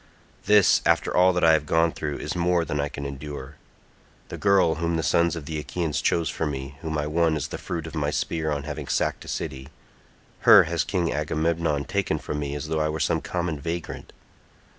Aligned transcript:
This, 0.45 0.81
after 0.83 1.15
all 1.15 1.31
that 1.33 1.43
I 1.43 1.53
have 1.53 1.67
gone 1.67 1.91
through, 1.91 2.17
is 2.17 2.35
more 2.35 2.65
than 2.65 2.79
I 2.79 2.89
can 2.89 3.05
endure. 3.05 3.57
The 4.29 4.37
girl 4.39 4.73
whom 4.81 4.95
the 4.97 5.03
sons 5.03 5.35
of 5.35 5.45
the 5.45 5.59
Achaeans 5.59 6.01
chose 6.01 6.27
for 6.27 6.47
me, 6.47 6.75
whom 6.81 6.97
I 6.97 7.05
won 7.05 7.35
as 7.35 7.49
the 7.49 7.59
fruit 7.59 7.85
of 7.85 7.93
my 7.93 8.09
spear 8.09 8.49
on 8.51 8.63
having 8.63 8.87
sacked 8.87 9.25
a 9.25 9.27
city—her 9.27 10.63
has 10.63 10.83
King 10.83 11.13
Agamemnon 11.13 11.83
taken 11.85 12.17
from 12.17 12.39
me 12.39 12.55
as 12.55 12.67
though 12.67 12.79
I 12.81 12.89
were 12.89 12.99
some 12.99 13.21
common 13.21 13.59
vagrant. 13.59 14.11